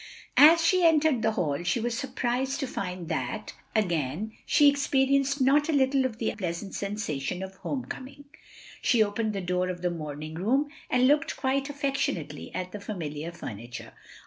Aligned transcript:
As 0.37 0.65
she 0.65 0.83
entered 0.83 1.21
the 1.21 1.33
hall, 1.33 1.61
she 1.61 1.79
was 1.79 1.95
surprised 1.95 2.59
to 2.61 2.65
find 2.65 3.07
that, 3.09 3.53
again, 3.75 4.31
she 4.47 4.67
experienced 4.67 5.39
not 5.39 5.69
a 5.69 5.73
little 5.73 6.05
of 6.05 6.17
the 6.17 6.33
pleasant 6.35 6.73
sensation 6.73 7.43
of 7.43 7.53
home 7.57 7.85
coming. 7.85 8.25
She 8.81 9.03
opened 9.03 9.33
the 9.33 9.41
door 9.41 9.69
of 9.69 9.83
the 9.83 9.89
moming 9.91 10.39
room, 10.39 10.69
and 10.89 11.07
looked 11.07 11.37
quite 11.37 11.69
affectionately 11.69 12.49
at 12.55 12.71
the 12.71 12.79
familiar 12.79 13.31
fur 13.31 13.49
niture. 13.49 13.91